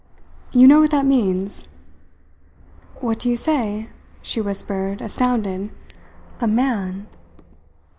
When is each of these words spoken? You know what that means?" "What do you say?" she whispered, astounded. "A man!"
You 0.51 0.67
know 0.67 0.79
what 0.79 0.89
that 0.89 1.05
means?" 1.05 1.63
"What 3.01 3.19
do 3.19 3.29
you 3.29 3.37
say?" 3.37 3.89
she 4.23 4.41
whispered, 4.41 4.99
astounded. 4.99 5.69
"A 6.39 6.47
man!" 6.47 7.05